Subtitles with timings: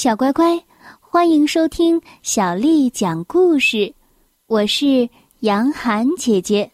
[0.00, 0.58] 小乖乖，
[0.98, 3.92] 欢迎收听小丽讲故事。
[4.46, 5.06] 我是
[5.40, 6.70] 杨涵姐姐。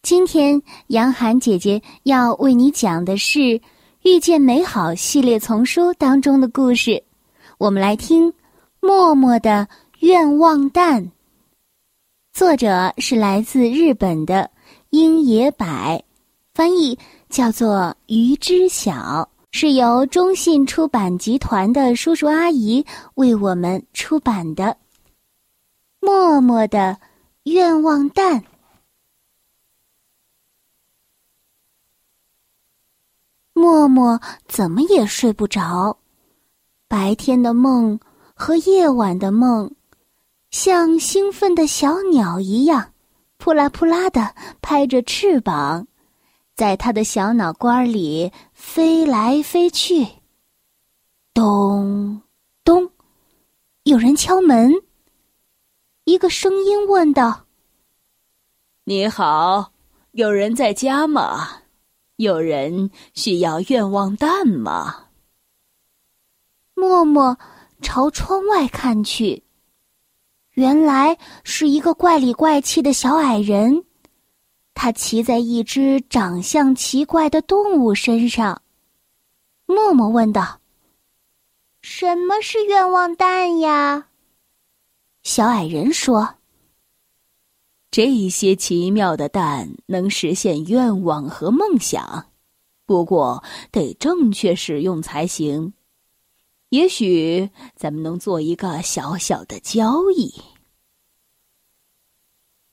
[0.00, 3.38] 今天，杨涵姐姐要为你讲的是
[4.04, 7.04] 《遇见美好》系列丛书当中的故事。
[7.58, 8.32] 我们来听
[8.80, 9.68] 《默默的
[9.98, 11.04] 愿望蛋》，
[12.32, 14.50] 作者是来自日本的
[14.88, 16.02] 樱野柏，
[16.54, 16.98] 翻译
[17.28, 19.28] 叫做于知晓。
[19.52, 24.64] 是由中信出版集团的叔叔阿姨为我们出版的
[26.00, 26.98] 《默默的
[27.42, 28.40] 愿望蛋》。
[33.52, 35.98] 默默怎么也睡不着，
[36.88, 37.98] 白天的梦
[38.32, 39.70] 和夜晚的梦，
[40.50, 42.94] 像兴奋的小鸟一样，
[43.36, 45.86] 扑啦扑啦的拍着翅膀。
[46.60, 50.06] 在他的小脑瓜里飞来飞去。
[51.32, 52.20] 咚，
[52.62, 52.90] 咚，
[53.84, 54.70] 有人敲门。
[56.04, 57.46] 一个声音问道
[58.84, 59.72] ：“你好，
[60.12, 61.62] 有人在家吗？
[62.16, 65.06] 有人需要愿望蛋吗？”
[66.76, 67.38] 默默
[67.80, 69.44] 朝窗外看去，
[70.50, 73.82] 原来是一个怪里怪气的小矮人。
[74.82, 78.62] 他骑在一只长相奇怪的动物身上。
[79.66, 80.58] 默默问道
[81.82, 84.08] ：“什么是愿望蛋呀？”
[85.22, 86.36] 小矮人说
[87.92, 92.28] ：“这些奇妙的蛋能实现愿望和梦想，
[92.86, 95.74] 不过得正确使用才行。
[96.70, 100.32] 也许咱们能做一个小小的交易。”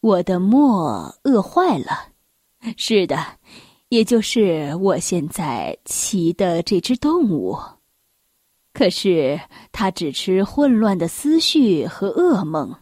[0.08, 2.14] 我的墨饿坏了，
[2.78, 3.38] 是的，
[3.90, 7.60] 也就是我现在骑的这只动物。
[8.72, 9.38] 可是
[9.74, 12.74] 它只吃混乱的思绪和噩梦。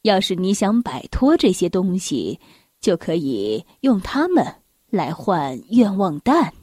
[0.00, 2.40] 要是你想摆脱这些东西，
[2.80, 6.54] 就可以用它们来换愿望蛋。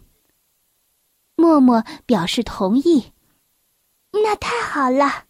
[1.35, 3.11] 默默表示同意。
[4.11, 5.25] 那太好了。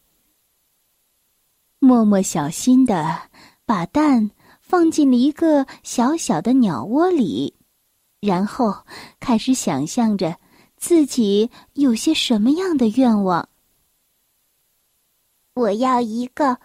[1.79, 3.23] 默默小心的
[3.65, 4.31] 把蛋。
[4.67, 7.55] 放进了一个小小的鸟窝里，
[8.19, 8.75] 然后
[9.17, 10.37] 开始想象着
[10.75, 13.47] 自己有些什么样的愿望。
[15.53, 16.57] 我要一个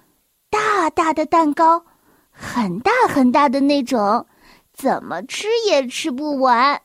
[0.51, 1.85] 大大的蛋糕，
[2.29, 4.27] 很大很大的那种，
[4.73, 6.83] 怎么吃也吃不完。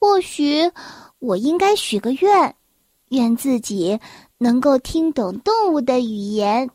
[0.00, 0.72] 或许
[1.20, 2.56] 我应该许个愿，
[3.10, 3.98] 愿自己
[4.38, 6.68] 能够听懂动物的语言。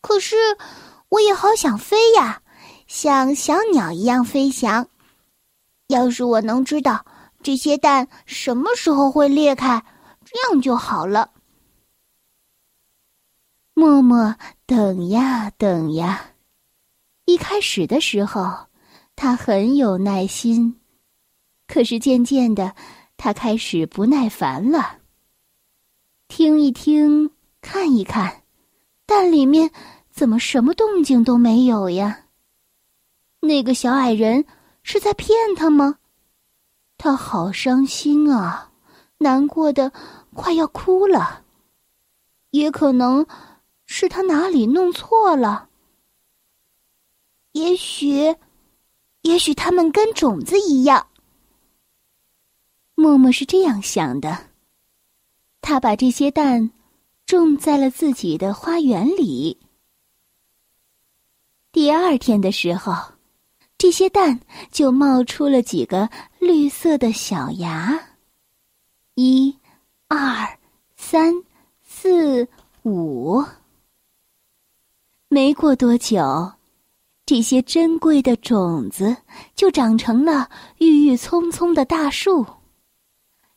[0.00, 0.36] 可是，
[1.08, 2.42] 我也好想飞呀，
[2.86, 4.88] 像小鸟一样飞翔。
[5.88, 7.04] 要是我能知道
[7.42, 9.84] 这些蛋什么时候会裂开，
[10.24, 11.32] 这样就好了。
[13.74, 16.32] 默默等呀等呀，
[17.24, 18.66] 一开始的时候，
[19.16, 20.80] 他很有耐心，
[21.66, 22.74] 可是渐渐的，
[23.16, 24.98] 他开始不耐烦了。
[26.28, 28.39] 听一听，看一看。
[29.10, 29.68] 蛋里面
[30.12, 32.26] 怎么什么动静都没有呀？
[33.40, 34.44] 那个小矮人
[34.84, 35.98] 是在骗他吗？
[36.96, 38.70] 他好伤心啊，
[39.18, 39.92] 难过的
[40.32, 41.42] 快要哭了。
[42.50, 43.26] 也可能
[43.84, 45.68] 是他哪里弄错了。
[47.50, 48.36] 也许，
[49.22, 51.08] 也许他们跟种子一样。
[52.94, 54.50] 默默是这样想的。
[55.60, 56.70] 他把这些蛋。
[57.30, 59.56] 种在了自己的花园里。
[61.70, 62.92] 第二天的时候，
[63.78, 64.40] 这些蛋
[64.72, 66.10] 就冒出了几个
[66.40, 67.96] 绿色的小芽。
[69.14, 69.56] 一、
[70.08, 70.58] 二、
[70.96, 71.32] 三、
[71.84, 72.48] 四、
[72.82, 73.40] 五。
[75.28, 76.50] 没过多久，
[77.24, 79.16] 这些珍贵的种子
[79.54, 82.44] 就长成了郁郁葱葱的大树。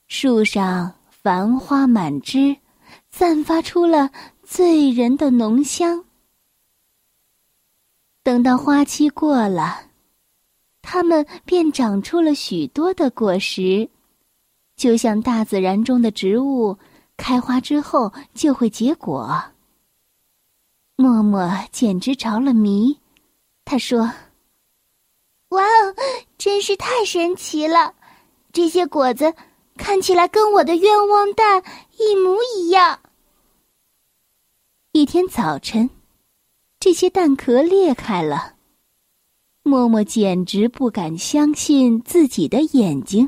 [0.08, 2.56] 树上繁花满枝。
[3.16, 4.10] 散发出了
[4.44, 6.04] 醉人的浓香。
[8.24, 9.82] 等到花期过了，
[10.82, 13.88] 它们便长出了许多的果实，
[14.76, 16.76] 就像大自然中的植物
[17.16, 19.44] 开花之后就会结果。
[20.96, 23.00] 默默简直着了迷，
[23.64, 24.12] 他说
[25.50, 25.96] ：“哇哦，
[26.40, 27.94] 真是太神奇了！
[28.52, 29.36] 这些果子
[29.78, 31.64] 看起来跟我的愿望蛋
[32.00, 33.00] 一模一样。”
[34.96, 35.90] 一天早晨，
[36.80, 38.54] 这些蛋壳裂开了。
[39.64, 43.28] 默默简直不敢相信自己的眼睛。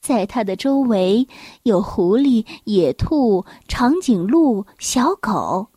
[0.00, 1.28] 在它的周围
[1.62, 5.68] 有狐狸、野兔、长颈鹿、小狗，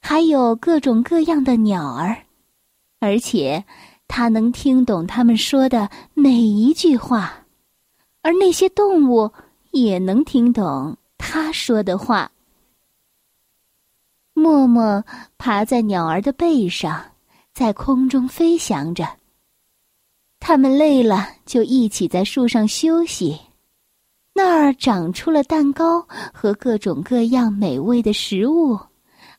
[0.00, 2.26] 还有各种各样的鸟儿，
[3.00, 3.64] 而且
[4.06, 7.44] 它能听懂他们说的每一句话，
[8.22, 9.32] 而那些动物
[9.72, 12.30] 也能听懂它说的话。
[14.38, 15.02] 默默
[15.38, 17.02] 爬在鸟儿的背上，
[17.54, 19.08] 在空中飞翔着。
[20.38, 23.40] 它们累了，就一起在树上休息。
[24.34, 28.78] 那儿长出了蛋糕和各种各样美味的食物，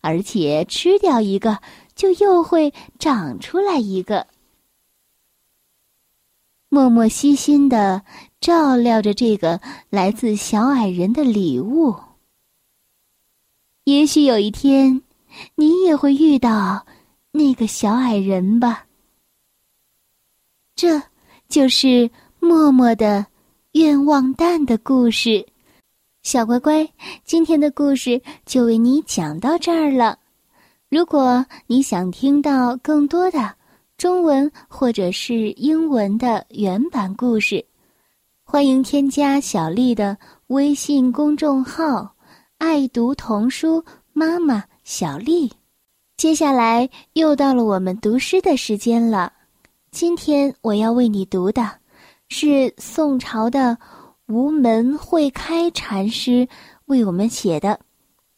[0.01, 1.59] 而且吃掉一个，
[1.93, 4.25] 就又会长出来一个。
[6.69, 8.01] 默默细心的
[8.41, 9.61] 照料着这个
[9.91, 11.95] 来自小矮人的礼物。
[13.87, 15.01] 也许有一天，
[15.55, 16.85] 你也会遇到
[17.31, 18.85] 那个小矮人吧。
[20.75, 21.01] 这，
[21.47, 22.11] 就是
[22.41, 23.25] 默默的
[23.71, 25.47] 愿望蛋的故事。
[26.21, 26.85] 小乖乖，
[27.23, 30.19] 今天的故事就为你讲到这儿了。
[30.89, 33.55] 如果你想听到更多的
[33.97, 37.65] 中文或者是英文的原版故事，
[38.43, 40.17] 欢迎添加小丽的
[40.47, 42.16] 微信公众号。
[42.57, 45.51] 爱读童书，妈妈小丽。
[46.17, 49.31] 接下来又到了我们读诗的时间了。
[49.91, 51.79] 今天我要为你读的，
[52.29, 53.77] 是宋朝的
[54.25, 56.47] 无门会开禅师
[56.85, 57.69] 为我们写的《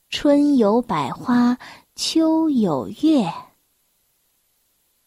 [0.09, 1.57] 春有百花，
[1.95, 3.23] 秋有月》。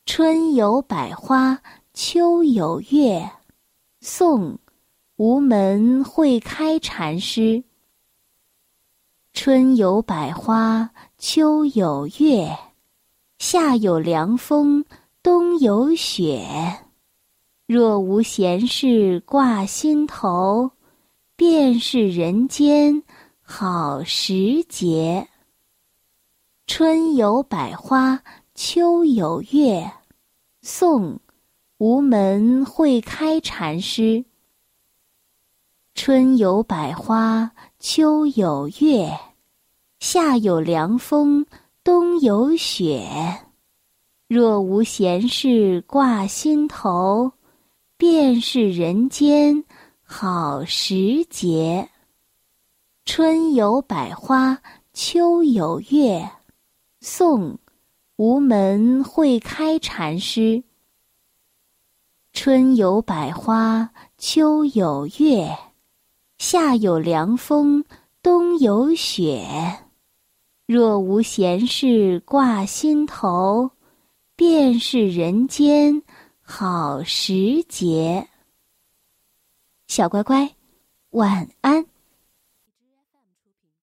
[0.06, 1.60] 春有百花，
[1.92, 3.30] 秋有月，
[4.00, 4.58] 宋，
[5.16, 7.62] 无门会开禅师。
[9.44, 12.56] 春有百花，秋有月，
[13.40, 14.84] 夏有凉风，
[15.20, 16.46] 冬有雪。
[17.66, 20.70] 若无闲事挂心头，
[21.34, 23.02] 便是人间
[23.40, 25.26] 好时节。
[26.68, 28.22] 春有百花，
[28.54, 29.90] 秋有月，
[30.60, 31.18] 宋，
[31.78, 34.24] 无门会开禅师。
[35.96, 37.50] 春有百花。
[37.80, 39.10] 秋有月，
[40.04, 41.46] 夏有凉风，
[41.84, 43.08] 冬有雪。
[44.26, 47.30] 若无闲事挂心头，
[47.96, 49.62] 便是人间
[50.02, 51.88] 好时节。
[53.04, 54.60] 春有百花，
[54.92, 56.28] 秋有月。
[57.00, 57.56] 宋，
[58.16, 60.64] 无门会开禅师。
[62.32, 63.88] 春有百花，
[64.18, 65.56] 秋有月。
[66.38, 67.84] 夏有凉风，
[68.20, 69.46] 冬有雪。
[70.72, 73.72] 若无闲事挂心头，
[74.34, 76.02] 便是人间
[76.40, 78.26] 好时节。
[79.86, 80.50] 小乖乖，
[81.10, 81.91] 晚安。